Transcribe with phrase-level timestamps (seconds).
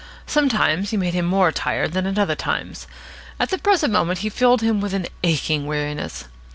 [0.25, 2.87] Sometimes he made him more tired than at other times.
[3.39, 6.25] At the present moment he filled him with an aching weariness.